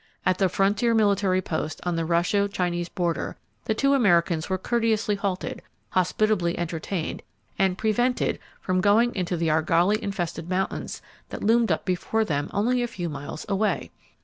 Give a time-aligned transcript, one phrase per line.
[0.25, 5.13] At the frontier military post, on the Russo Chinese border, the two Americans were courteously
[5.13, 7.21] halted, hospitably entertained,
[7.59, 12.81] and prevented from going into the argali infested mountains that loomed up before them only
[12.81, 13.91] a few miles away!